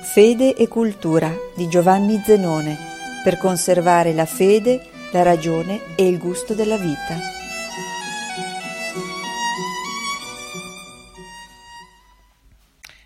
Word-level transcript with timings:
Fede 0.00 0.54
e 0.54 0.68
cultura 0.68 1.34
di 1.56 1.68
Giovanni 1.68 2.20
Zenone 2.24 2.76
per 3.24 3.36
conservare 3.36 4.12
la 4.12 4.26
fede, 4.26 4.80
la 5.12 5.22
ragione 5.22 5.96
e 5.96 6.06
il 6.06 6.18
gusto 6.18 6.54
della 6.54 6.76
vita. 6.76 7.18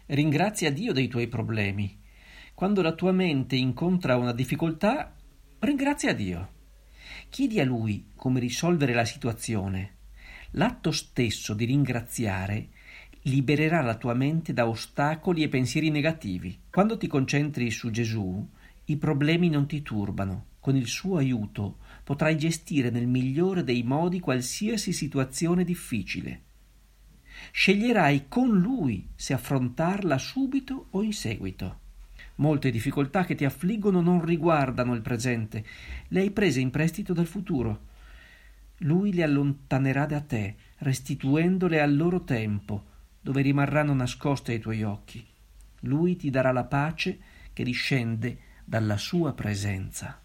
Ringrazia 0.07 0.71
Dio 0.71 0.93
dei 0.93 1.09
tuoi 1.09 1.29
problemi. 1.29 1.99
Quando 2.55 2.83
la 2.83 2.93
tua 2.93 3.13
mente 3.13 3.57
incontra 3.57 4.17
una 4.17 4.33
difficoltà, 4.33 5.17
ringrazia 5.61 6.13
Dio. 6.13 6.53
Chiedi 7.31 7.59
a 7.59 7.65
Lui 7.65 8.11
come 8.15 8.39
risolvere 8.39 8.93
la 8.93 9.07
situazione. 9.07 9.97
L'atto 10.53 10.93
stesso 10.93 11.55
di 11.55 11.65
ringraziare 11.65 12.69
libererà 13.23 13.83
la 13.83 13.97
tua 13.97 14.15
mente 14.15 14.53
da 14.53 14.67
ostacoli 14.67 15.43
e 15.43 15.49
pensieri 15.49 15.91
negativi. 15.91 16.59
Quando 16.71 16.97
ti 16.97 17.07
concentri 17.07 17.71
su 17.71 17.91
Gesù, 17.91 18.49
i 18.87 18.97
problemi 18.97 19.49
non 19.49 19.67
ti 19.67 19.83
turbano. 19.83 20.47
Con 20.59 20.77
il 20.77 20.87
suo 20.87 21.17
aiuto 21.17 21.79
potrai 22.05 22.37
gestire 22.37 22.91
nel 22.91 23.07
migliore 23.07 23.65
dei 23.65 23.83
modi 23.83 24.21
qualsiasi 24.21 24.93
situazione 24.93 25.65
difficile. 25.65 26.43
Sceglierai 27.51 28.27
con 28.29 28.49
lui 28.59 29.09
se 29.15 29.35
affrontarla 29.35 30.19
subito 30.19 30.87
o 30.91 31.03
in 31.03 31.13
seguito. 31.13 31.81
Molte 32.37 32.71
difficoltà 32.71 33.25
che 33.25 33.35
ti 33.35 33.45
affliggono 33.45 34.01
non 34.01 34.25
riguardano 34.25 34.95
il 34.95 35.03
presente, 35.03 35.65
le 36.09 36.21
hai 36.21 36.31
prese 36.31 36.61
in 36.61 36.71
prestito 36.71 37.13
dal 37.13 37.27
futuro. 37.27 37.91
Lui 38.79 39.13
le 39.13 39.23
allontanerà 39.23 40.07
da 40.07 40.21
te, 40.21 40.55
restituendole 40.79 41.81
al 41.81 41.95
loro 41.95 42.23
tempo, 42.23 42.91
dove 43.23 43.41
rimarranno 43.41 43.95
nascoste 43.95 44.53
ai 44.53 44.59
tuoi 44.59 44.83
occhi. 44.83 45.25
Lui 45.81 46.17
ti 46.17 46.29
darà 46.29 46.53
la 46.53 46.65
pace 46.65 47.19
che 47.53 47.63
discende 47.65 48.39
dalla 48.65 48.97
sua 48.97 49.33
presenza. 49.33 50.21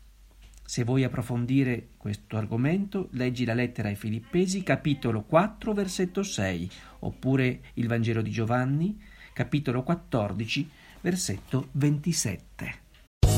Se 0.66 0.84
vuoi 0.84 1.04
approfondire 1.06 1.92
questo 1.96 2.36
argomento, 2.36 3.08
leggi 3.12 3.46
la 3.46 3.54
lettera 3.54 3.88
ai 3.88 3.96
Filippesi, 3.96 4.64
capitolo 4.64 5.22
4, 5.22 5.74
versetto 5.74 6.24
6, 6.24 6.70
oppure 7.00 7.62
il 7.76 7.88
Vangelo 7.88 8.22
di 8.22 8.32
Giovanni, 8.32 9.00
capitolo 9.32 9.84
14, 9.84 10.70
versetto 11.00 11.70
27. 11.72 12.86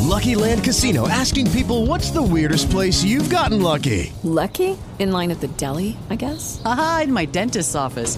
Lucky 0.01 0.33
Land 0.33 0.63
Casino 0.63 1.07
asking 1.07 1.51
people 1.51 1.85
what's 1.85 2.09
the 2.11 2.21
weirdest 2.21 2.71
place 2.71 3.03
you've 3.03 3.29
gotten 3.29 3.61
lucky? 3.61 4.11
Lucky? 4.23 4.75
In 4.97 5.11
line 5.11 5.29
at 5.29 5.39
the 5.39 5.49
deli, 5.55 5.95
I 6.09 6.15
guess? 6.15 6.59
Aha, 6.63 7.01
in 7.03 7.11
my 7.11 7.27
dentist's 7.27 7.75
office. 7.75 8.17